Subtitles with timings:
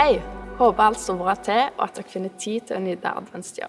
[0.00, 0.14] Hei!
[0.56, 3.66] Håper alt står bra til, og at dere finner tid til å nyte adventstida.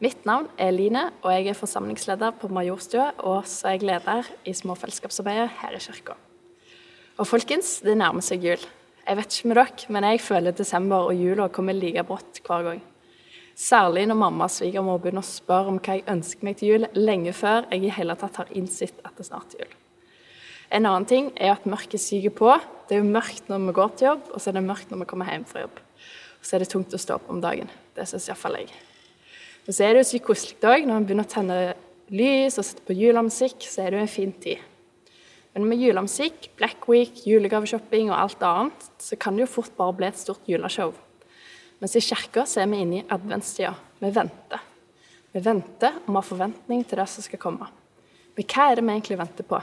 [0.00, 4.30] Mitt navn er Line, og jeg er forsamlingsleder på Majorstua, og så er jeg leder
[4.48, 6.16] i småfellesskapsarbeidet her i kirka.
[7.20, 8.64] Og folkens, det nærmer seg jul.
[9.04, 12.64] Jeg vet ikke med dere, men jeg føler desember og jula kommer like brått hver
[12.70, 12.80] gang.
[13.52, 16.88] Særlig når mamma og svigermor begynner å spørre om hva jeg ønsker meg til jul,
[16.96, 19.79] lenge før jeg i hele tatt har innsett at det snart er jul.
[20.70, 22.52] En annen ting er at mørket siger på.
[22.86, 25.02] Det er jo mørkt når vi går til jobb, og så er det mørkt når
[25.02, 25.80] vi kommer hjem fra jobb.
[26.40, 27.70] Og så er det tungt å stå opp om dagen.
[27.96, 28.70] Det syns iallfall jeg.
[29.66, 31.58] Og så er det jo sykt koselig òg når vi begynner å tenne
[32.10, 34.62] lys og sette på julemusikk, så er det jo en fin tid.
[35.54, 39.96] Men med julemusikk, Black Week, julegaveshopping og alt annet, så kan det jo fort bare
[39.98, 40.94] bli et stort juleshow.
[41.82, 43.74] Mens i kirka så er vi inne i adventstida.
[43.98, 44.62] Vi venter.
[45.34, 47.70] Vi venter og vi har forventning til det som skal komme.
[48.36, 49.60] Men hva er det vi egentlig venter på?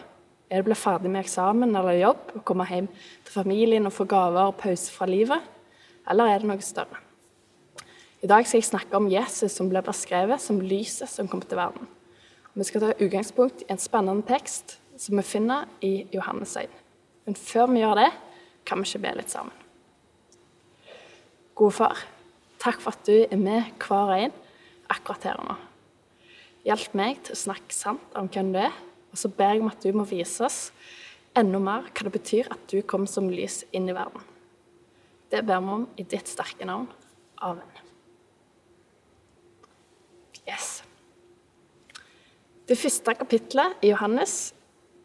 [0.48, 2.88] Er det å bli ferdig med eksamen eller jobb og komme hjem
[3.28, 5.44] til familien og få gaver og pause fra livet?
[6.08, 7.02] Eller er det noe større?
[8.24, 11.60] I dag skal jeg snakke om Jesus som ble beskrevet som lyset som kom til
[11.60, 11.90] verden.
[12.56, 16.72] Vi skal ta utgangspunkt i en spennende tekst som vi finner i Johannes 1.
[17.28, 18.10] Men før vi gjør det,
[18.66, 19.54] kan vi ikke be litt sammen.
[21.60, 22.02] Gode far,
[22.64, 24.36] takk for at du er med hver og en
[24.96, 25.60] akkurat her og nå.
[26.68, 28.76] Hjelp meg til å snakke sant om hvem du er,
[29.18, 30.58] og så ber jeg om at du må vise oss
[31.38, 34.22] enda mer hva det betyr at du kom som lys inn i verden.
[35.34, 36.86] Det ber vi om i ditt sterke navn.
[37.42, 37.82] Amen.
[40.46, 40.84] Yes.
[42.70, 44.54] Det første kapitlet i Johannes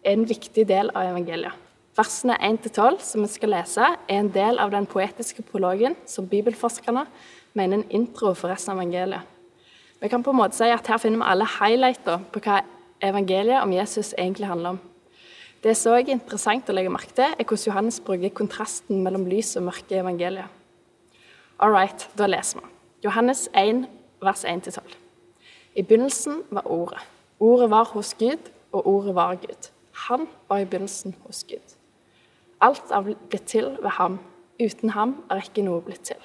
[0.05, 1.57] er en viktig del av evangeliet.
[1.97, 7.07] Versene 1-12 som vi skal lese, er en del av den poetiske prologen som bibelforskerne
[7.57, 9.25] mener en intro for resten av evangeliet.
[10.05, 12.61] Vi kan på en måte si at Her finner vi alle highlighter på hva
[13.03, 14.81] evangeliet om Jesus egentlig handler om.
[15.63, 19.55] Det som er interessant å legge merke til, er hvordan Johannes bruker kontrasten mellom lys
[19.61, 20.51] og mørke i evangeliet.
[21.63, 22.71] All right, da leser vi.
[23.05, 23.85] Johannes 1,
[24.23, 24.97] vers 1-12.
[25.79, 27.05] I begynnelsen var Ordet.
[27.39, 29.71] Ordet var hos Gud, og Ordet var Gud.
[30.09, 31.79] Han var i begynnelsen hos Gud.
[32.61, 34.19] Alt er blitt til ved ham.
[34.63, 36.21] Uten ham er ikke noe blitt til.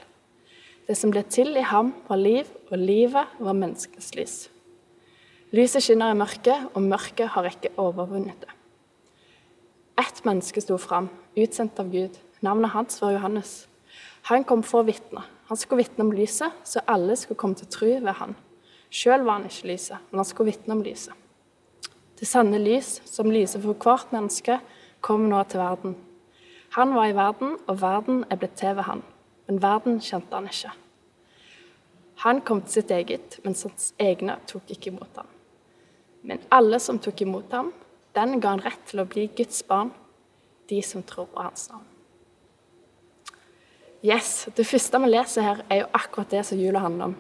[0.88, 4.36] Det som ble til i ham, var liv, og livet var menneskenes lys.
[5.56, 8.52] Lyset skinner i mørket, og mørket har ikke overvunnet det.
[9.98, 11.08] Ett menneske sto fram,
[11.40, 12.18] utsendt av Gud.
[12.44, 13.54] Navnet hans var Johannes.
[14.28, 15.24] Han kom for å vitne.
[15.48, 18.36] Han skulle vitne om lyset, så alle skulle komme til tro ved han.
[18.92, 21.16] Sjøl var han ikke lyset, men han skulle vitne om lyset.
[22.20, 24.60] Det sanne lys, som lyser for hvert menneske,
[25.00, 25.96] kom nå til verden.
[26.76, 29.06] Han var i verden, og verden er blitt til ved han.
[29.48, 30.76] Men verden kjente han ikke.
[32.28, 35.37] Han kom til sitt eget, men hans egne tok ikke imot ham.
[36.28, 37.72] Men alle som tok imot ham,
[38.18, 39.94] den ga han rett til å bli Guds barn,
[40.68, 41.86] de som tror på hans navn.
[44.06, 47.16] Yes, Det første vi leser her, er jo akkurat det som jula handler om.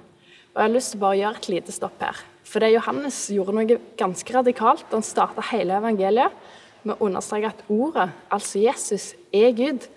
[0.53, 2.19] Og Jeg har lyst til å bare gjøre et lite stopp her.
[2.47, 6.35] For det Johannes gjorde noe ganske radikalt han starta hele evangeliet
[6.83, 9.87] med å understreke at ordet, altså Jesus, er Gud.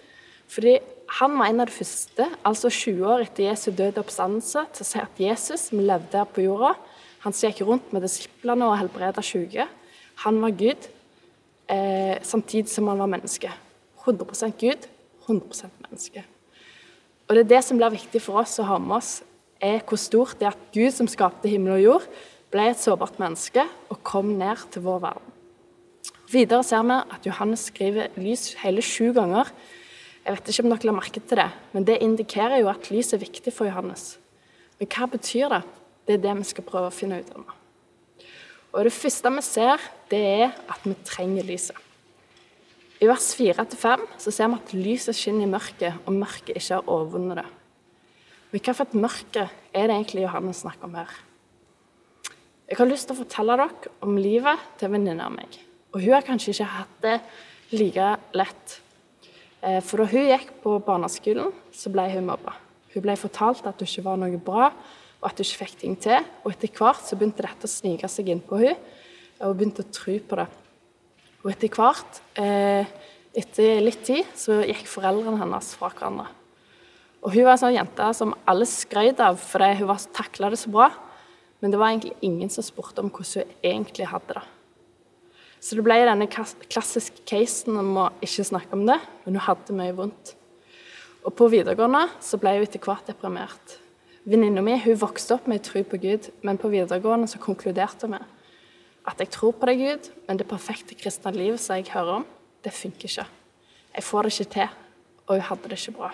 [0.50, 0.78] Fordi
[1.20, 4.88] han var en av de første, altså 20 år etter Jesu døde oppstandelse, til å
[4.88, 6.75] si at Jesus, som levde her på jorda,
[7.25, 9.66] han som gikk rundt med disiplene og helbreda syke,
[10.25, 10.88] han var Gud,
[11.69, 13.50] eh, samtidig som han var menneske.
[14.04, 14.86] 100% Gud,
[15.28, 16.25] 100% menneske.
[17.28, 19.22] Og det er det som blir viktig for oss å ha med oss,
[19.60, 22.06] er hvor stort det er at Gud, som skapte himmel og jord,
[22.50, 25.37] ble et sårbart menneske og kom ned til vår verden.
[26.31, 29.50] Videre ser vi at Johannes skriver lys hele sju ganger.
[30.25, 33.12] Jeg vet ikke om dere la merke til det, men det indikerer jo at lys
[33.14, 34.16] er viktig for Johannes.
[34.78, 35.62] Men hva betyr det?
[36.10, 37.53] Det er det vi skal prøve å finne ut av nå.
[38.75, 41.76] Og Det første vi ser, det er at vi trenger lyset.
[42.98, 46.90] I vers 4-5 så ser vi at lyset skinner i mørket, og mørket ikke har
[46.90, 47.46] overvunnet det.
[48.50, 51.14] Men hva for et mørke er det egentlig Johannes snakker om her?
[52.67, 55.61] Jeg har lyst til å fortelle dere om livet til en venninne av meg.
[55.94, 57.17] Og hun har kanskje ikke hatt det
[57.70, 58.81] like lett.
[59.62, 62.58] Eh, for da hun gikk på barneskolen, så ble hun mobba.
[62.96, 64.73] Hun ble fortalt at hun ikke var noe bra,
[65.20, 66.26] og at hun ikke fikk ting til.
[66.44, 68.76] Og etter hvert så begynte dette å snike seg inn på henne,
[69.40, 70.49] og hun begynte å tro på det.
[71.40, 72.84] Og etter hvert, eh,
[73.37, 76.28] etter litt tid, så gikk foreldrene hennes fra hverandre.
[77.22, 80.72] Og hun var en sånn jente som alle skrøt av fordi hun takla det så
[80.72, 80.88] bra.
[81.61, 84.44] Men det var egentlig ingen som spurte om hvordan hun egentlig hadde det.
[85.61, 88.96] Så det ble denne klassiske casen om å ikke snakke om det,
[89.26, 90.32] men hun hadde mye vondt.
[91.20, 93.76] Og på videregående så ble hun etter hvert deprimert.
[94.28, 98.20] Venninna mi vokste opp med tro på Gud, men på videregående så konkluderte vi
[99.08, 102.26] at jeg tror på deg, Gud, men det perfekte kristne livet som jeg hører om,
[102.61, 103.25] det funker ikke.
[103.96, 104.75] Jeg får det ikke til,
[105.26, 106.11] og hun hadde det ikke bra.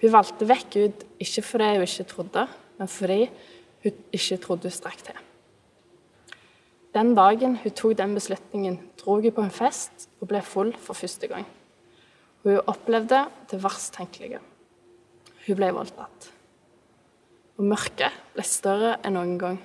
[0.00, 2.46] Hun valgte vekk Gud ikke fordi hun ikke trodde,
[2.78, 3.20] men fordi
[3.82, 5.18] hun ikke trodde hun strakk til.
[6.94, 10.94] Den dagen hun tok den beslutningen, dro hun på en fest og ble full for
[10.94, 11.46] første gang.
[12.42, 14.40] Hun opplevde det verst tenkelige.
[15.46, 16.30] Hun ble voldtatt.
[17.60, 19.60] Og mørket ble større enn noen gang.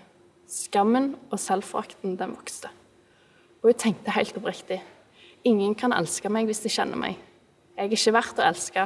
[0.52, 2.68] Skammen og selvforakten den vokste.
[3.64, 4.82] Og hun tenkte helt oppriktig
[5.46, 7.18] ingen kan elske meg hvis de kjenner meg.
[7.76, 8.86] Jeg er ikke verdt å elske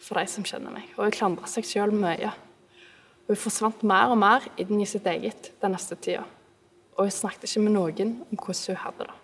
[0.00, 0.86] for de som kjenner meg.
[0.96, 2.32] Og hun klandra seg sjøl mye.
[3.28, 6.24] Hun forsvant mer og mer inn i sitt eget den neste tida.
[6.96, 9.16] Og hun snakket ikke med noen om hvordan hun hadde det.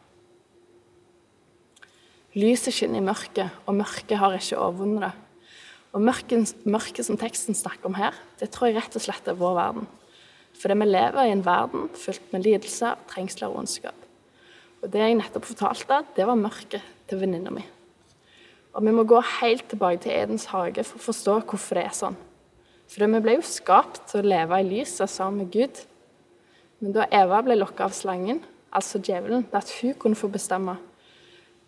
[2.37, 5.13] Lyset skinner i mørket, og mørket har ikke overvunnet det.
[5.97, 9.39] Og mørket, mørket som teksten snakker om her, det tror jeg rett og slett er
[9.39, 9.87] vår verden.
[10.57, 13.97] Fordi vi lever i en verden fylt med lidelser, trengsler og ondskap.
[14.85, 17.65] Og det jeg nettopp fortalte, det var mørket til venninna mi.
[18.77, 21.97] Og vi må gå helt tilbake til Edens hage for å forstå hvorfor det er
[21.97, 22.19] sånn.
[22.93, 25.81] For vi ble jo skapt til å leve i lyset sammen med Gud.
[26.85, 30.77] Men da Eva ble lokka av slangen, altså djevelen, til at hun kunne få bestemme,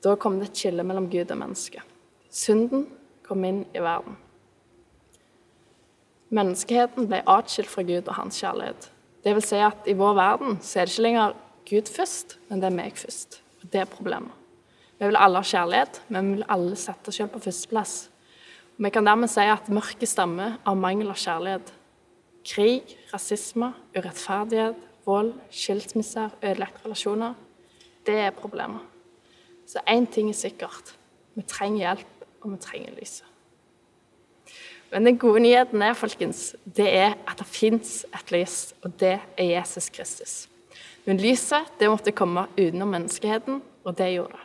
[0.05, 1.97] da kom det et skille mellom Gud og mennesket.
[2.29, 2.85] Synden
[3.29, 4.17] kom inn i verden.
[6.35, 8.91] Menneskeheten ble atskilt fra Gud og hans kjærlighet.
[9.25, 11.39] Det vil si at i vår verden så er det ikke lenger
[11.69, 13.41] Gud først, men det er meg først.
[13.63, 14.35] Og det er problemet.
[14.99, 17.97] Vi vil alle ha kjærlighet, men vi vil alle sette oss selv på førsteplass.
[18.79, 21.73] Vi kan dermed si at mørket stammer av mangel av kjærlighet.
[22.49, 27.35] Krig, rasisme, urettferdighet, vold, skilsmisser, ødelagte relasjoner.
[28.07, 28.85] Det er problemet.
[29.69, 30.95] Så én ting er sikkert.
[31.35, 33.25] Vi trenger hjelp og vi trenger lyset.
[34.91, 39.19] Men den gode nyheten er folkens, det er at det fins et lys, og det
[39.37, 40.37] er Jesus Kristus.
[41.05, 44.45] Men lyset det måtte komme utenom menneskeheten, og det gjorde det.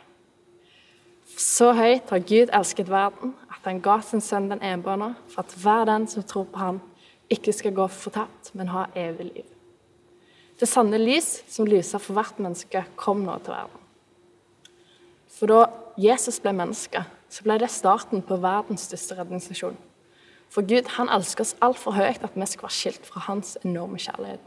[1.40, 5.56] Så høyt har Gud elsket verden at han ga sin sønn den enbårne, for at
[5.62, 6.80] hver den som tror på ham,
[7.32, 9.46] ikke skal gå fortapt, men ha evig liv.
[10.60, 13.80] Det sanne lys som lyser for hvert menneske, kom nå til verden.
[15.34, 15.64] For da
[15.98, 17.02] Jesus ble menneske,
[17.32, 19.76] så ble det starten på verdens største redningsstasjon.
[20.52, 23.98] For Gud han elsker oss altfor høyt at vi skal være skilt fra hans enorme
[23.98, 24.42] kjærlighet.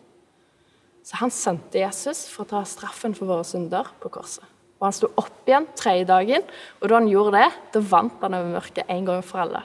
[1.08, 4.44] Så han sendte Jesus for å ta straffen for våre synder på korset.
[4.78, 6.44] Og Han sto opp igjen tredje dagen,
[6.82, 9.64] og da han gjorde det, da vant han over mørket en gang for alle.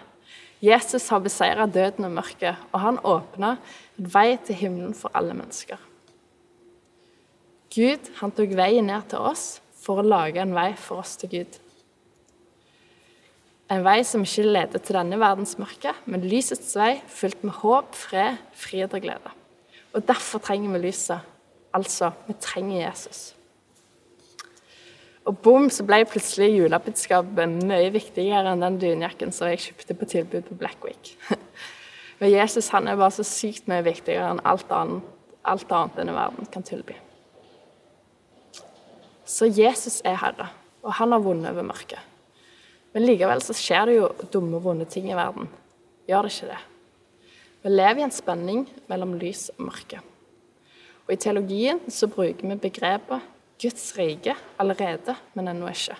[0.62, 3.56] Jesus har beseira døden og mørket, og han åpna
[3.98, 5.76] vei til himmelen for alle mennesker.
[7.72, 11.32] Gud han tok veien ned til oss for å lage en vei for oss til
[11.34, 11.58] Gud.
[13.72, 17.94] En vei som ikke leder til denne verdens mørke, men lysets vei fylt med håp,
[17.96, 19.32] fred, frihet og glede.
[19.96, 21.30] Og derfor trenger vi lyset.
[21.72, 23.30] Altså, vi trenger Jesus.
[25.24, 30.10] Og bom, så ble plutselig julebudskapet mye viktigere enn den dunjakken som jeg kjøpte på
[30.10, 31.14] tilbud på Black Week.
[32.20, 35.06] Men Jesus han er bare så sykt mye viktigere enn alt annet,
[35.48, 36.98] alt annet denne verden kan tilby.
[39.24, 40.50] Så Jesus er herre,
[40.82, 42.11] og han har vunnet over mørket.
[42.92, 45.48] Men likevel så skjer det jo dumme, vonde ting i verden.
[46.08, 46.60] Gjør det ikke det?
[47.62, 50.00] Vi lever i en spenning mellom lys og mørke.
[51.06, 53.28] Og I teologien så bruker vi begrepet
[53.62, 55.96] Guds rike allerede, men ennå ikke.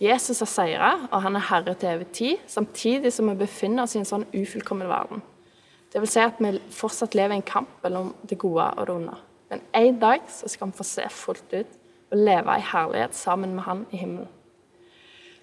[0.00, 3.94] Jesus har seira, og han er herre til evig tid, samtidig som vi befinner oss
[3.94, 5.20] i en sånn ufullkommen verden.
[5.92, 8.94] Det vil si at vi fortsatt lever i en kamp mellom det gode og det
[8.94, 9.16] onde.
[9.50, 11.78] Men en dag så skal vi få se fullt ut
[12.10, 14.30] og leve i herlighet sammen med Han i himmelen.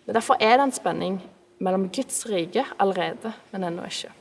[0.07, 1.17] Men Derfor er det en spenning
[1.59, 4.13] mellom Guds rike allerede, men ennå ikke.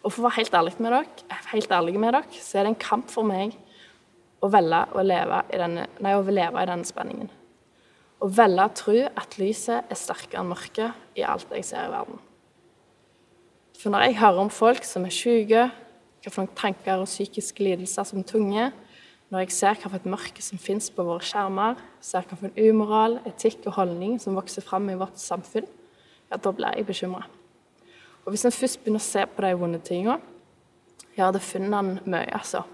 [0.00, 2.72] Og for å være helt ærlig med dere, helt ærlig med dere så er det
[2.72, 3.52] en kamp for meg
[4.40, 7.28] å velge å leve i denne, nei, å leve i denne spenningen.
[8.20, 11.92] Å velge å tro at lyset er sterkere enn mørket i alt jeg ser i
[11.92, 12.16] verden.
[13.80, 15.68] For når jeg hører om folk som er syke,
[16.24, 18.70] noen tanker og psykiske lidelser som tunge,
[19.30, 23.76] når jeg ser hvilket mørke som finnes på våre skjermer, ser hvilken umoral, etikk og
[23.78, 25.68] holdning som vokser fram i vårt samfunn,
[26.30, 27.22] ja, da blir jeg bekymra.
[28.24, 30.18] Og hvis en først begynner å se på de vonde tingene,
[31.16, 32.64] ja, da finner en mye, altså.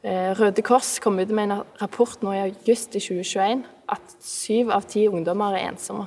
[0.00, 4.70] Eh, Røde Kors kom ut med en rapport nå i august i 2021 at syv
[4.72, 6.06] av ti ungdommer er ensomme.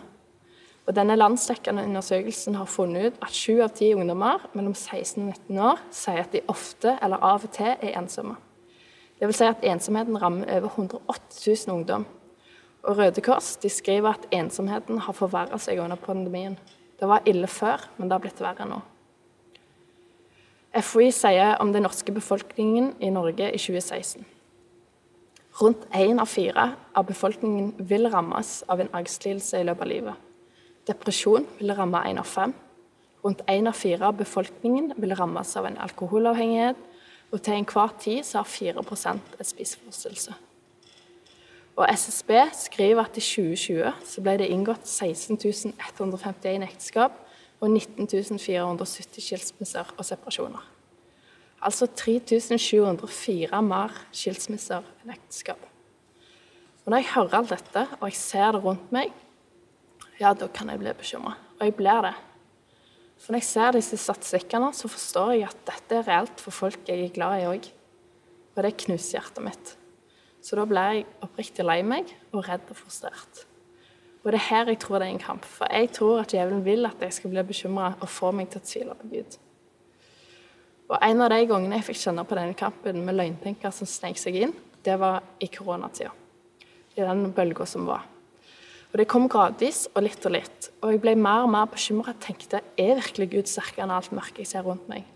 [0.83, 5.29] Og denne landsdekkende undersøkelsen har funnet ut at sju av ti ungdommer mellom 16 og
[5.29, 8.35] 19 år sier at de ofte eller av og til er ensomme.
[9.23, 12.03] Det vil si at ensomheten rammer over 180 000 ungdom.
[12.83, 16.57] Og Røde Kors de skriver at ensomheten har forverra seg under pandemien.
[16.99, 18.81] Det var ille før, men det har blitt verre nå.
[20.75, 24.27] FHI sier om den norske befolkningen i Norge i 2016.
[25.61, 30.31] Rundt én av fire av befolkningen vil rammes av en angstlidelse i løpet av livet.
[30.91, 32.51] Depresjon vil ramme én av fem.
[33.23, 36.89] Rundt én av fire av befolkningen vil rammes av en alkoholavhengighet,
[37.33, 40.33] og til enhver tid så har 4% et spiseforstyrrelse.
[41.75, 45.39] Og SSB skriver at i 2020 så ble det inngått 16
[45.73, 47.15] 151 ekteskap
[47.59, 50.61] og 19 470 skilsmisser og separasjoner.
[51.63, 55.59] Altså 3704 mer skilsmisser enn ekteskap.
[56.85, 59.13] Og Når jeg hører alt dette, og jeg ser det rundt meg,
[60.19, 61.37] ja, da kan jeg bli bekymra.
[61.59, 62.13] Og jeg blir det.
[63.23, 66.89] For når jeg ser disse statistikkene, så forstår jeg at dette er reelt for folk
[66.91, 67.69] jeg er glad i òg.
[68.53, 69.71] Og det knuser hjertet mitt.
[70.43, 73.45] Så da blir jeg oppriktig lei meg og redd og frustrert.
[74.23, 75.47] Og det er her jeg tror det er en kamp.
[75.47, 78.59] For jeg tror at djevelen vil at jeg skal bli bekymra og få meg til
[78.59, 79.39] å tvile på Gud.
[80.91, 84.19] Og En av de gangene jeg fikk kjenne på denne kampen med løgntenker som snek
[84.19, 86.11] seg inn, det var i koronatida.
[86.99, 88.03] I den bølga som var.
[88.93, 90.67] Og Det kom gradvis og litt og litt.
[90.85, 94.43] Og jeg ble mer og mer bekymra tenkte er virkelig Gud sterkere enn alt mørket
[94.43, 95.07] jeg ser rundt meg?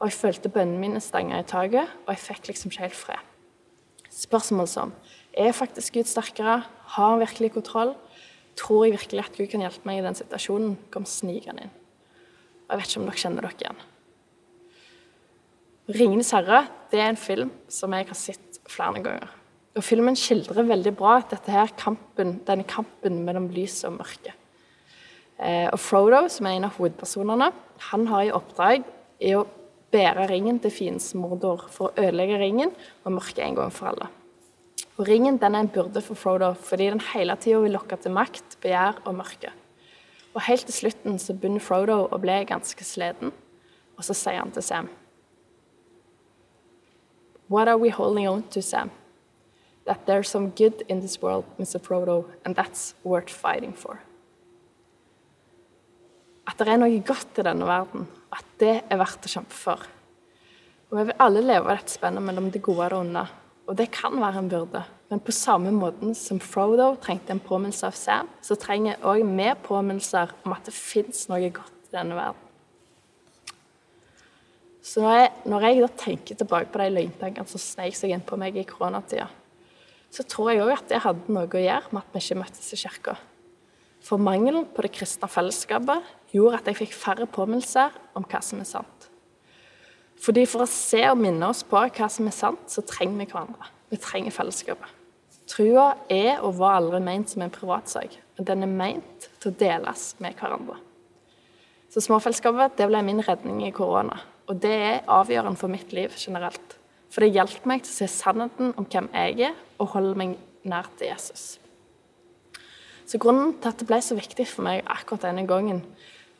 [0.00, 3.28] Og jeg følte bønnene mine stanga i taket, og jeg fikk liksom ikke helt fred.
[4.10, 4.94] Spørsmål som
[5.38, 6.64] er faktisk Gud sterkere?
[6.96, 7.94] Har han virkelig kontroll?
[8.58, 10.74] Tror jeg virkelig at Gud kan hjelpe meg i den situasjonen?
[10.90, 11.74] Kom snikende inn.
[12.66, 13.82] Og jeg vet ikke om dere kjenner dere igjen.
[15.90, 19.39] 'Ringenes herre' det er en film som jeg har sett flere ganger.
[19.78, 24.34] Og Filmen skildrer veldig bra dette her kampen, denne kampen mellom lys og mørke.
[25.38, 27.52] Eh, og Frodo, som er en av hovedpersonene,
[27.90, 28.82] han har i oppdrag
[29.24, 29.46] i å
[29.94, 32.74] bære ringen til fiendens Mordor for å ødelegge ringen
[33.04, 34.10] og mørket en gang for alle.
[34.98, 38.12] Og Ringen den er en byrde for Frodo fordi den hele tida vil lokke til
[38.12, 39.54] makt, begjær og mørke.
[40.34, 43.32] Og Helt til slutten så begynner Frodo å bli ganske sliten,
[43.96, 44.90] og så sier han til Sam
[47.50, 48.92] What are we holding on to, Sam?
[49.90, 51.80] That there's some good in this world, Mr.
[51.82, 53.98] Frodo, and that's worth fighting for.
[56.46, 59.82] At det er noe godt i denne verden, at det er verdt å kjempe for.
[60.90, 63.24] Og Vi vil alle leve av dette spennet mellom det gode og det onde,
[63.66, 64.84] og det kan være en byrde.
[65.10, 69.48] Men på samme måten som Frodo trengte en påminnelse av Sam, så trenger òg vi
[69.66, 72.46] påminnelser om at det fins noe godt i denne verden.
[74.86, 78.38] Så når jeg, når jeg, tenker tilbake på de løgntankene som sneik seg inn på
[78.38, 79.26] meg i koronatida,
[80.10, 82.72] så tror jeg òg at det hadde noe å gjøre med at vi ikke møttes
[82.74, 83.16] i kirka.
[84.02, 88.62] For mangelen på det kristne fellesskapet gjorde at jeg fikk færre påminnelser om hva som
[88.62, 89.08] er sant.
[90.20, 93.28] Fordi For å se og minne oss på hva som er sant, så trenger vi
[93.30, 93.70] hverandre.
[93.90, 94.96] Vi trenger fellesskapet.
[95.50, 99.56] Trua er og var aldri ment som en privatsak, men den er ment til å
[99.58, 100.76] deles med hverandre.
[101.90, 104.20] Så småfellesskapet det ble min redning i korona.
[104.46, 106.76] Og det er avgjørende for mitt liv generelt.
[107.10, 110.36] For det hjelper meg til å se sannheten om hvem jeg er, og holde meg
[110.68, 111.58] nær til Jesus.
[113.10, 115.82] Så Grunnen til at det ble så viktig for meg akkurat denne gangen,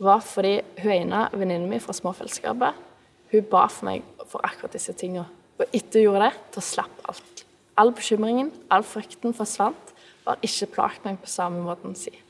[0.01, 2.87] var fordi hun ene venninnen min fra småfellesskapet
[3.31, 5.27] hun ba for meg for akkurat disse tingene.
[5.61, 7.45] Og etter hun gjorde det, da slapp alt.
[7.79, 12.27] All bekymringen, all frykten forsvant, og har ikke plaget meg på samme måten siden.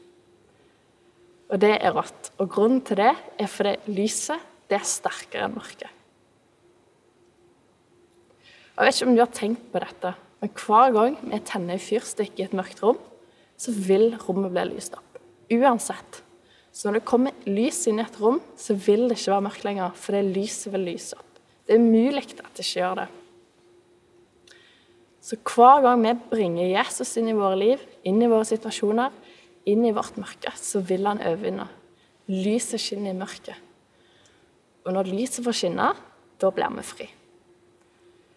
[1.51, 2.31] Og det er rått.
[2.39, 6.00] Og grunnen til det er fordi lyset det er sterkere enn mørket.
[8.81, 10.11] Jeg vet ikke om du har tenkt på dette,
[10.41, 12.97] men hver gang vi tenner en fyrstikk i et mørkt rom,
[13.61, 15.19] så vil rommet bli lyst opp.
[15.53, 16.23] Uansett.
[16.73, 19.67] Så når det kommer lys inn i et rom, så vil det ikke være mørkt
[19.69, 21.43] lenger, for det lyset vil lyse opp.
[21.69, 23.07] Det er umulig at det ikke gjør det.
[25.29, 29.13] Så hver gang vi bringer Jesus inn i våre liv, inn i våre situasjoner,
[29.69, 31.69] inn i vårt mørke, så vil han overvinne.
[32.33, 33.61] Lyset skinner i mørket.
[34.89, 35.95] Og når lyset får skinne,
[36.41, 37.15] da blir vi fri.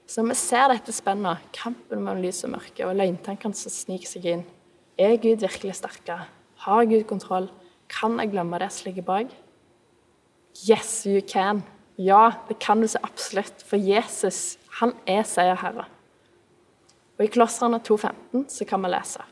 [0.08, 4.10] Så når vi ser dette spennet, kampen mellom lys og mørke, og løgntankene som sniker
[4.10, 4.44] seg inn
[5.00, 6.28] Er Gud virkelig sterkere?
[6.66, 7.50] Har Gud kontroll?
[7.90, 9.34] Kan jeg glemme det som ligger bak?
[10.70, 11.64] Yes, you can.
[11.98, 13.66] Ja, det kan du så absolutt.
[13.66, 15.88] For Jesus, han er seierherre.
[17.18, 19.26] Og I Klosserne 2.15 så kan vi lese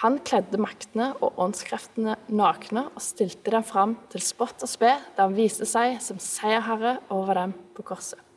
[0.00, 5.26] han kledde maktene og åndskreftene nakne og stilte dem fram til spott og spe, da
[5.26, 8.29] han viste seg som seierherre over dem på korset.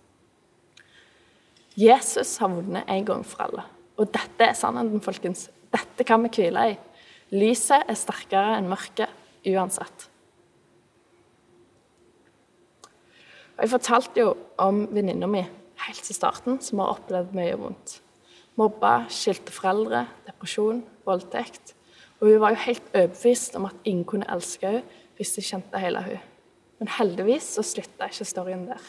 [1.79, 3.65] Jesus har vunnet en gang for alle.
[3.97, 5.47] Og dette er sannheten, folkens.
[5.73, 6.79] Dette kan vi hvile i.
[7.33, 9.09] Lyset er sterkere enn mørket
[9.49, 10.07] uansett.
[13.53, 15.43] Og jeg fortalte jo om venninna mi
[15.83, 17.99] helt i starten, som har opplevd mye vondt.
[18.59, 21.73] Mobba, skilte foreldre, depresjon, voldtekt.
[22.19, 25.81] Og hun var jo helt overbevist om at ingen kunne elske henne hvis de kjente
[25.81, 26.21] hele henne.
[26.79, 28.81] Men heldigvis så slutta ikke storyen der.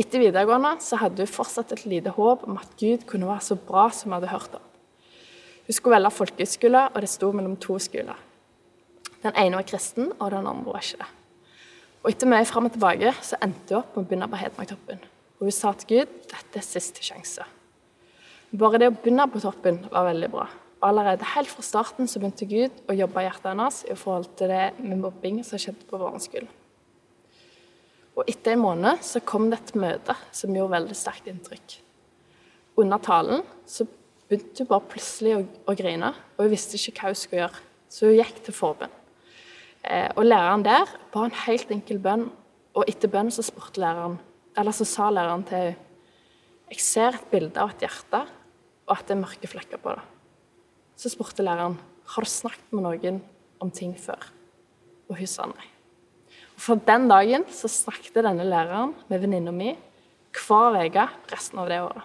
[0.00, 3.56] Etter videregående så hadde hun fortsatt et lite håp om at Gud kunne være så
[3.58, 4.62] bra som hun hadde hørt om.
[5.66, 8.18] Hun skulle velge folkehøyskole, og det sto mellom to skoler.
[9.20, 11.10] Den ene var kristen, og den andre var ikke det.
[12.00, 15.02] Og etter mye fram og tilbake så endte hun opp med å begynne på Hedmarktoppen.
[15.38, 17.44] Og hun sa til Gud dette er siste sjanse.
[18.56, 20.46] Bare det å begynne på toppen var veldig bra.
[20.80, 24.48] Og allerede helt fra starten så begynte Gud å jobbe hjertet hennes i forhold til
[24.48, 26.48] det med mobbing som skjedde på barneskolen.
[28.20, 31.78] Og etter en måned så kom det et møte som gjorde veldig sterkt inntrykk.
[32.80, 33.86] Under talen så
[34.28, 37.62] begynte hun bare plutselig å, å grine, og hun visste ikke hva hun skulle gjøre.
[37.90, 38.92] Så hun gikk til forbønn.
[39.88, 42.28] Eh, og læreren der ba en helt enkel bønn,
[42.76, 44.18] og etter bønnen så spurte læreren,
[44.60, 45.86] eller så sa læreren til henne
[46.70, 48.20] Jeg ser et bilde av et hjerte,
[48.86, 50.04] og at det er mørke flekker på det.
[50.94, 51.80] Så spurte læreren
[52.12, 53.18] har du snakket med noen
[53.58, 54.28] om ting før.
[55.10, 55.66] Og hun sa nei.
[56.60, 59.70] Fra den dagen så snakket denne læreren med venninna mi
[60.36, 62.04] hver uke resten av det året.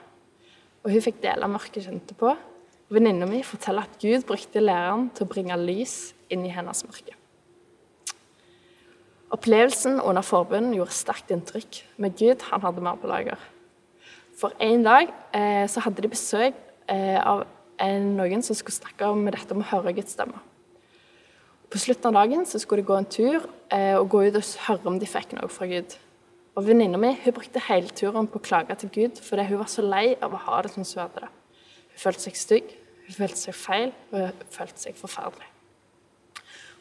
[0.85, 2.31] Og hun fikk dele mørket kjente på.
[2.93, 7.17] Venninna mi forteller at Gud brukte læreren til å bringe lys inn i hennes mørke.
[9.35, 13.41] Opplevelsen under forbund gjorde sterkt inntrykk, men Gud han hadde mer på lager.
[14.39, 16.55] For en dag eh, så hadde de besøk
[16.91, 17.43] eh, av
[17.81, 20.39] noen som skulle snakke om dette med å høre Guds stemme.
[21.75, 24.51] På slutten av dagen så skulle de gå en tur eh, og gå ut og
[24.63, 25.91] høre om de fikk noe fra Gud.
[26.55, 29.67] Og Venninna mi hun brukte hele turen på å klage til Gud fordi hun var
[29.67, 31.57] så lei av å ha det som hun hadde det.
[31.91, 32.69] Hun følte seg stygg,
[33.09, 35.49] hun følte seg feil og hun følte seg forferdelig.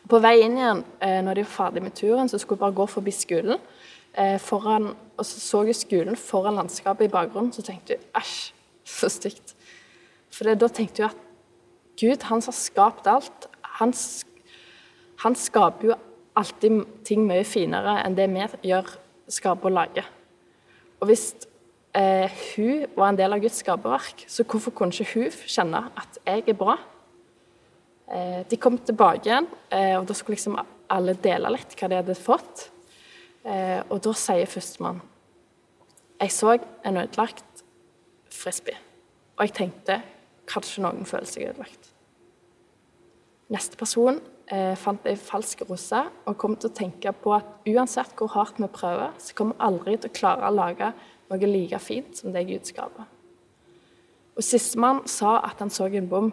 [0.04, 2.66] Og På vei inn igjen, eh, når de var ferdig med turen, så skulle hun
[2.68, 3.64] bare gå forbi skolen.
[4.14, 8.52] Eh, foran, og så så hun skolen foran landskapet i bakgrunnen, så tenkte hun æsj,
[8.86, 9.56] så stygt.
[10.30, 11.26] For da tenkte hun at
[11.98, 13.90] Gud, han som har skapt alt, han,
[15.24, 15.96] han, skaper jo
[16.36, 18.88] alltid ting mye finere enn det vi gjør,
[19.30, 20.08] skaper og lager.
[21.00, 21.32] Og hvis
[21.96, 26.20] eh, hun var en del av Guds skaperverk, så hvorfor kunne ikke hun kjenne at
[26.26, 26.76] jeg er bra?
[28.12, 30.58] Eh, de kom tilbake igjen, eh, og da skulle liksom
[30.92, 32.68] alle dele litt hva de hadde fått.
[33.44, 35.02] Eh, og da sier førstemann
[36.16, 37.64] Jeg så en ødelagt
[38.32, 38.78] frisbee,
[39.36, 39.98] og jeg tenkte
[40.48, 41.90] Kanskje noen føler seg ødelagt.
[43.52, 48.14] Neste person eh, fant ei falsk rose og kom til å tenke på at uansett
[48.18, 50.92] hvor hardt vi prøver, så kommer vi aldri til å klare å lage
[51.30, 53.08] noe like fint som det Gud skaper.
[54.34, 56.32] Og Sistemann sa at han så en bom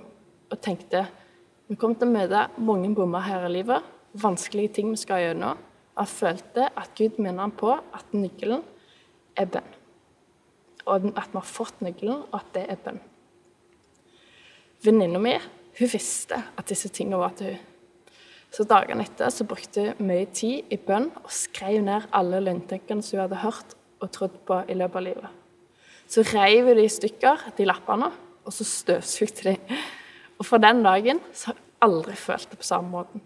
[0.52, 1.06] og tenkte
[1.72, 3.86] vi kommer til å møte mange bommer her i livet,
[4.20, 5.60] vanskelige ting vi skal gjennom.
[5.96, 8.66] Og følte at Gud minner han på at nøkkelen
[9.40, 9.70] er bønn.
[10.84, 13.00] Og at vi har fått nøkkelen, og at det er bønn.
[14.84, 15.38] Venninna mi
[15.78, 17.71] hun visste at disse tingene var til hun.
[18.52, 23.04] Så Dagene etter så brukte hun mye tid i bønn og skrev ned alle løgntenkene
[23.06, 25.38] som hun hadde hørt og trodd på i løpet av livet.
[26.12, 28.10] Så reiv hun de i stykker, de lappene,
[28.44, 29.78] og så støvsugde de.
[30.36, 33.24] Og fra den dagen så har hun aldri følt det på samme måten.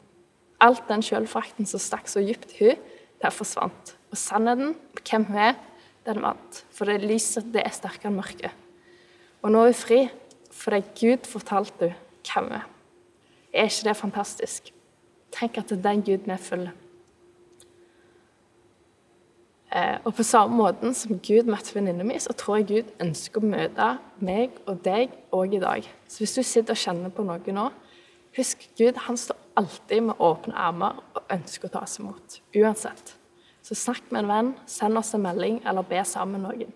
[0.62, 2.86] Alt den sjølfrakten som stakk så dypt i hun,
[3.24, 3.96] det forsvant.
[4.14, 5.58] Og sannheten på hvem hun er,
[6.06, 6.62] den vant.
[6.76, 8.54] For det lyset det er sterkere enn mørket.
[9.42, 10.00] Og nå er hun fri,
[10.54, 11.96] fordi Gud fortalte
[12.30, 12.70] hvem hun er.
[13.56, 14.75] Er ikke det fantastisk?
[15.36, 16.74] Tenk at det er den Gud vi følger.
[19.76, 23.44] Eh, og på samme måten som Gud møtte venninnen min, så tror jeg Gud ønsker
[23.44, 23.90] å møte
[24.24, 25.90] meg og deg òg i dag.
[26.08, 27.66] Så hvis du sitter og kjenner på noe nå,
[28.38, 32.40] husk Gud han står alltid med åpne armer og ønsker å ta oss imot.
[32.56, 33.16] Uansett.
[33.66, 36.76] Så snakk med en venn, send oss en melding eller be sammen med noen.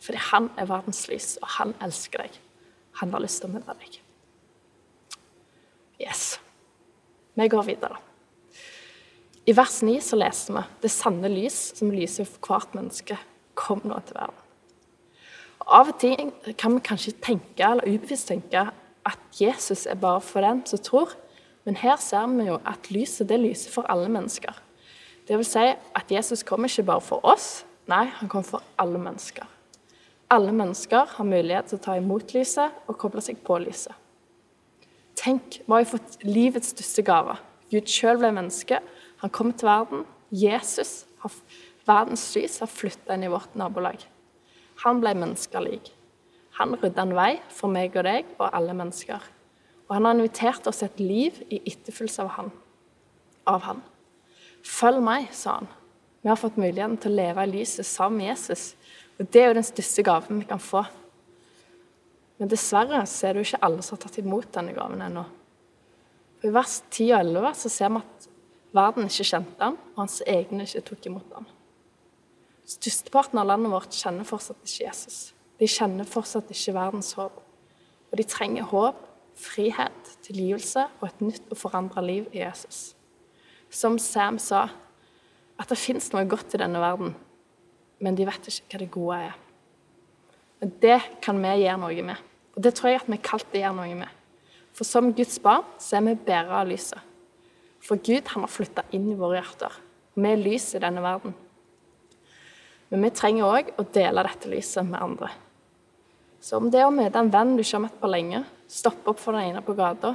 [0.00, 2.38] Fordi han er verdens lys, og han elsker deg.
[3.02, 3.98] Han har lyst til å møte deg.
[6.00, 6.38] Yes.
[7.34, 7.96] Vi går videre.
[9.46, 13.16] I vers 9 så leser vi det sanne lys som lyser for hvert menneske,
[13.58, 14.36] kom nå til verden.
[15.60, 18.66] Og av og til kan vi kanskje tenke eller ubevisst tenke
[19.06, 21.14] at Jesus er bare for den som tror,
[21.64, 24.52] men her ser vi jo at lyset det lyser for alle mennesker.
[25.28, 28.98] Det vil si at Jesus kommer ikke bare for oss, nei, han kommer for alle
[28.98, 29.46] mennesker.
[30.30, 33.94] Alle mennesker har mulighet til å ta imot lyset og koble seg på lyset.
[35.20, 37.36] Tenk, vi har jo fått livets største gave.
[37.70, 38.80] Gud sjøl ble menneske.
[39.20, 40.06] Han kom til verden.
[40.32, 41.04] Jesus,
[41.88, 44.00] verdens lys, har flytta inn i vårt nabolag.
[44.84, 45.92] Han ble menneskelik.
[46.56, 49.20] Han rydda en vei for meg og deg og alle mennesker.
[49.88, 52.50] Og han har invitert oss til et liv i etterfølgelse av han.
[53.50, 53.84] Av han.
[54.64, 55.70] Følg meg, sa han.
[56.20, 58.74] Vi har fått muligheten til å leve i lyset sammen med Jesus
[59.20, 60.80] og Det er jo den største gaven vi kan få.
[62.40, 65.26] Men dessverre så er det jo ikke alle som har tatt imot denne gaven ennå.
[66.40, 68.28] I vers 10 og 11 så ser vi at
[68.76, 71.48] verden ikke kjente ham, og hans egne ikke tok imot ham.
[72.70, 75.18] Størsteparten av landet vårt kjenner fortsatt ikke Jesus.
[75.60, 77.42] De kjenner fortsatt ikke verdens håp.
[78.10, 79.02] Og de trenger håp,
[79.36, 82.94] frihet, tilgivelse og et nytt og forandra liv i Jesus.
[83.70, 84.68] Som Sam sa,
[85.60, 87.12] at det fins noe godt i denne verden,
[88.00, 89.38] men de vet ikke hva det gode er.
[90.60, 92.29] Men det kan vi gjøre noe med.
[92.60, 94.08] Og det tror jeg at vi kalt det gjør noe med.
[94.76, 97.00] For som Guds barn så er vi bærere av lyset.
[97.80, 99.78] For Gud han har flytta inn i våre hjerter.
[100.12, 101.32] Vi er lys i denne verden.
[102.92, 105.32] Men vi trenger òg å dele dette lyset med andre.
[106.44, 109.08] Så om det er å møte en venn du ikke har møtt på lenge, stoppe
[109.08, 110.12] opp for den ene på gata,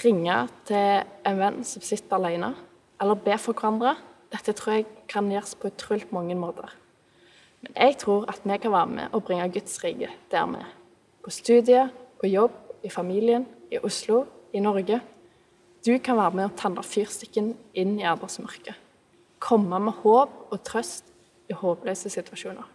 [0.00, 2.54] ringe til en venn som sitter alene,
[3.04, 3.98] eller be for hverandre,
[4.32, 6.72] dette tror jeg kan gjøres på utrolig mange måter.
[7.60, 10.76] Men jeg tror at vi kan være med og bringe Guds rike der vi er.
[11.24, 12.52] På studiet, på jobb,
[12.82, 15.00] i familien, i Oslo, i Norge.
[15.86, 18.76] Du kan være med og tenne fyrstikken inn i arbeidsmørket.
[19.40, 21.08] Komme med håp og trøst
[21.48, 22.66] i håpløse situasjoner.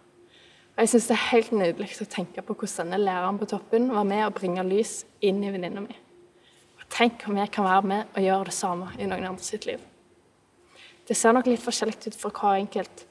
[0.76, 3.88] Og Jeg syns det er helt nydelig å tenke på hvordan denne læreren på toppen
[3.94, 5.96] var med å bringe lys inn i venninna mi.
[6.76, 9.66] Og tenk om jeg kan være med og gjøre det samme i noen andre sitt
[9.66, 9.80] liv.
[11.06, 13.06] Det ser nok litt forskjellig ut for hver enkelt,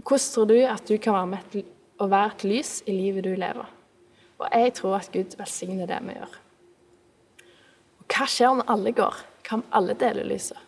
[0.00, 1.60] hvordan tror du at du kan være med
[2.00, 3.79] å være et lys i livet du lever?
[4.40, 6.36] Og jeg tror at Gud velsigner det vi gjør.
[8.00, 9.18] Og hva skjer når alle går?
[9.44, 10.58] Hva om alle deler lyset?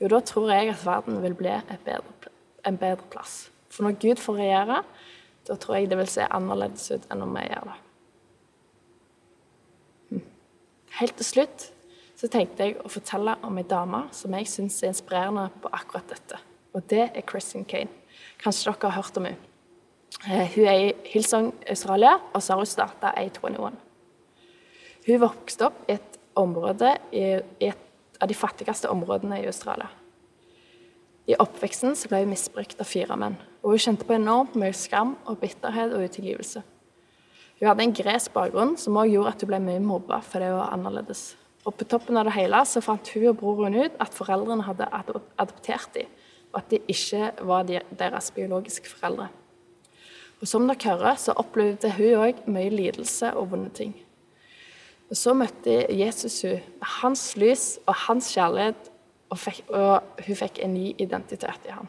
[0.00, 1.52] Jo, da tror jeg at verden vil bli
[1.84, 2.30] bedre,
[2.66, 3.50] en bedre plass.
[3.70, 4.80] For når Gud får regjere,
[5.48, 7.76] da tror jeg det vil se annerledes ut enn når vi gjør det.
[10.10, 10.24] Hm.
[10.98, 11.68] Helt til slutt
[12.18, 16.10] så tenkte jeg å fortelle om ei dame som jeg syns er inspirerende på akkurat
[16.12, 16.38] dette.
[16.74, 17.90] Og det er Kristin Kane.
[18.42, 19.51] Kanskje dere har hørt om henne.
[20.20, 23.78] Eh, hun er i Hillsong, Australia, og så har hun starta A21.
[25.06, 27.24] Hun vokste opp i et område i
[27.66, 29.88] et av de fattigste områdene i Australia.
[31.26, 35.16] I oppveksten ble hun misbrukt av fire menn, og hun kjente på enormt mye skam
[35.26, 36.62] og bitterhet og utilgivelse.
[37.60, 40.58] Hun hadde en gresk bakgrunn som også gjorde at hun ble mye mobba fordi hun
[40.58, 41.36] var annerledes.
[41.62, 44.88] Og På toppen av det hele så fant hun og broren ut at foreldrene hadde
[45.38, 46.10] adoptert dem,
[46.52, 49.28] og at de ikke var deres biologiske foreldre.
[50.42, 53.94] Og Som dere hører, så opplevde hun òg mye lidelse og vonde ting.
[55.10, 58.90] Og Så møtte Jesus hun med hans lys og hans kjærlighet,
[59.30, 61.86] og, fikk, og hun fikk en ny identitet i ham.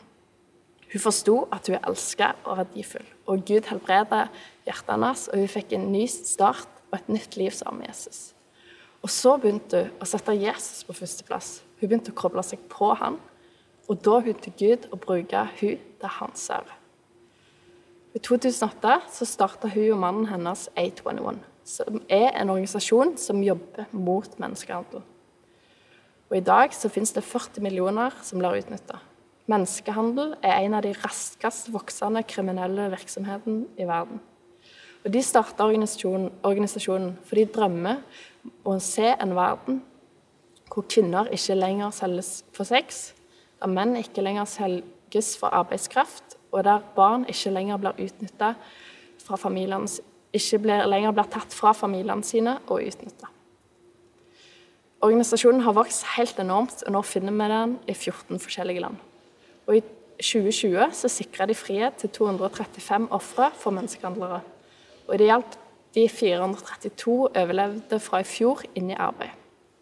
[0.93, 4.29] Hun forsto at hun er elsket og verdifull, og Gud helbredet
[4.63, 8.31] hjertet hennes, og hun fikk en ny start og et nytt liv sammen med Jesus.
[9.03, 11.57] Og så begynte hun å sette Jesus på førsteplass.
[11.81, 13.19] Hun begynte å koble seg på ham
[13.89, 16.82] og da begynte Gud å bruke hun til hans ære.
[18.13, 23.87] I 2008 så starta hun og mannen hennes A21, som er en organisasjon som jobber
[23.91, 25.01] mot menneskehandel.
[26.29, 28.99] Og I dag så finnes det 40 millioner som blir utnytta.
[29.49, 34.21] Menneskehandel er en av de raskest voksende kriminelle virksomhetene i verden.
[35.03, 37.97] Og De starta organisasjonen, organisasjonen for de drømmer
[38.63, 39.81] om å se en verden
[40.69, 43.11] hvor kvinner ikke lenger selges for sex,
[43.59, 48.53] der menn ikke lenger selges for arbeidskraft, og der barn ikke lenger blir utnytta
[49.23, 49.89] fra familiene
[50.33, 50.57] ikke
[50.89, 53.29] lenger blir tatt fra familiene sine og utnytta.
[55.03, 58.95] Organisasjonen har vokst helt enormt, og nå finner vi den i 14 forskjellige land.
[59.67, 59.81] Og I
[60.23, 64.39] 2020 så sikra de frihet til 235 ofre for menneskehandlere.
[65.07, 65.57] Og det hjalp
[65.93, 69.35] de 432 overlevde fra i fjor inn i arbeid.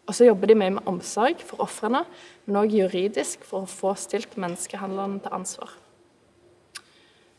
[0.09, 2.01] Og så jobber de mye med omsorg for ofrene,
[2.47, 5.77] men òg juridisk for å få stilt menneskehandlerne til ansvar.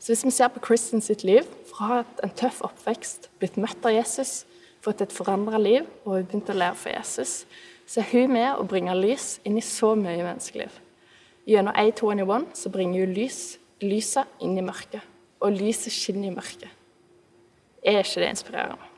[0.03, 3.93] Så Hvis vi ser på Kristin sitt liv, fra en tøff oppvekst, blitt møtt av
[3.95, 4.41] Jesus,
[4.83, 7.45] fått et forandra liv og hun begynte å lære for Jesus,
[7.87, 10.75] så er hun med å bringe lys inn i så mye menneskeliv.
[11.47, 13.39] Gjennom A21 så bringer hun lys,
[13.79, 15.07] lyset inn i mørket,
[15.39, 16.67] og lyset skinner i mørket.
[17.79, 18.89] Er ikke det inspirerende?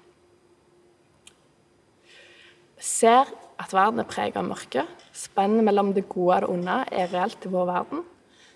[2.82, 3.30] ser
[3.62, 4.84] at verden er preget av mørke.
[5.14, 8.04] Spennet mellom det gode og det onde er reelt i vår verden.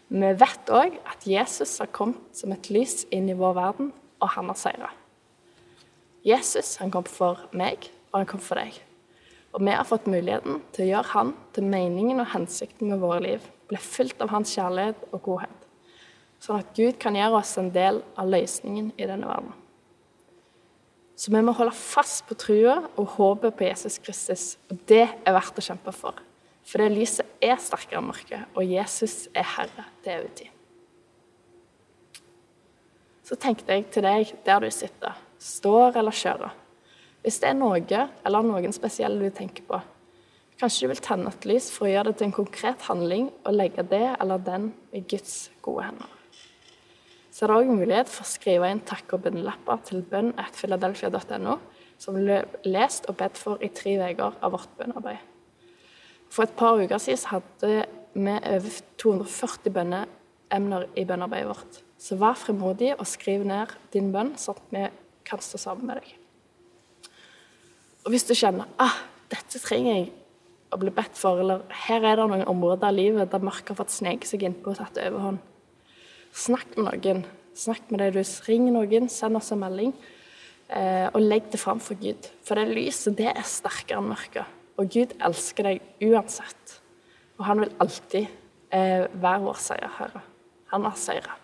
[0.10, 4.32] Vi vet òg at Jesus har kommet som et lys inn i vår verden, og
[4.34, 4.90] han har seira.
[6.26, 8.74] Jesus han kom for meg, og han kom for deg.
[9.54, 13.22] Og vi har fått muligheten til å gjøre han til meningen og hensikten med våre
[13.24, 13.46] liv.
[13.70, 15.66] Bli fylt av hans kjærlighet og godhet.
[16.42, 19.54] Sånn at Gud kan gjøre oss en del av løsningen i denne verden.
[21.20, 24.44] Så vi må holde fast på trua og håpet på Jesus Kristus.
[24.72, 26.16] Og det er verdt å kjempe for.
[26.70, 30.56] For det lyset er sterkere enn mørket, og Jesus er Herre til evig tid.
[33.26, 36.54] Så tenkte jeg til deg der du sitter, står eller kjører.
[37.24, 39.82] Hvis det er noe eller noen spesielle du tenker på,
[40.62, 43.58] kanskje du vil tenne et lys for å gjøre det til en konkret handling og
[43.58, 46.16] legge det eller den i Guds gode hender
[47.40, 51.54] så er det òg mulighet for å skrive inn takk- og bønnelapper til bønn.philadelphia.no,
[51.96, 55.29] som lest og bedt for i tre uker av vårt bønnearbeid.
[56.30, 61.80] For et par uker siden hadde vi over 240 bønneemner i bønnearbeidet vårt.
[62.00, 64.86] Så vær fremodig og skriv ned din bønn, sånn at vi
[65.28, 66.14] kan stå sammen med deg.
[68.06, 68.96] Og hvis du kjenner ah,
[69.30, 70.12] dette trenger jeg
[70.74, 73.80] å bli bedt for, eller her er det noen områder av livet der mørket har
[73.82, 75.42] fått sneket seg innpå og tatt overhånd,
[76.34, 77.26] snakk med noen.
[77.60, 79.90] Snakk med deg, du ring noen, send oss en melding,
[80.70, 82.30] eh, og legg det fram for Gud.
[82.46, 84.59] For det lyset, det er sterkere enn mørket.
[84.80, 86.80] Og Gud elsker deg uansett.
[87.40, 88.28] Og han vil alltid
[88.76, 90.24] eh, være vår seierherre.
[90.72, 91.36] Han har seira.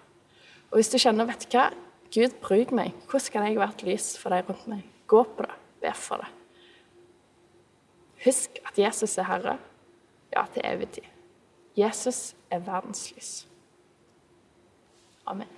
[0.71, 1.69] Og hvis du kjenner, vet du hva,
[2.15, 2.93] Gud, bruk meg.
[3.09, 4.85] Hvordan kan jeg være et lys for deg rundt meg?
[5.11, 5.57] Gå på det.
[5.83, 6.29] Be for det.
[8.25, 9.57] Husk at Jesus er Herre,
[10.33, 11.11] ja, til evig tid.
[11.77, 13.33] Jesus er verdens lys.
[15.27, 15.51] Amen.